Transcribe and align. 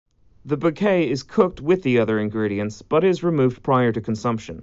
The 0.45 0.57
bouquet 0.57 1.07
is 1.07 1.21
cooked 1.21 1.61
with 1.61 1.83
the 1.83 1.99
other 1.99 2.17
ingredients, 2.17 2.81
but 2.81 3.03
is 3.03 3.21
removed 3.21 3.61
prior 3.61 3.91
to 3.91 4.01
consumption. 4.01 4.59